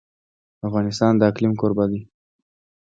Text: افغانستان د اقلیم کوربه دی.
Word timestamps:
افغانستان 0.67 1.13
د 1.17 1.21
اقلیم 1.31 1.53
کوربه 1.61 1.85
دی. 1.91 2.01